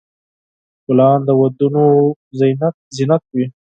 [0.85, 1.83] ګلان د ودونو
[2.99, 3.45] زینت وي.